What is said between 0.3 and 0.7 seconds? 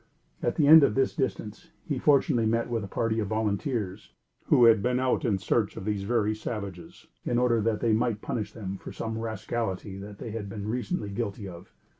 At the